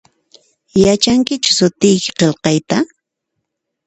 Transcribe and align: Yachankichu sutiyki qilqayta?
Yachankichu 0.85 1.51
sutiyki 1.59 2.11
qilqayta? 2.21 2.77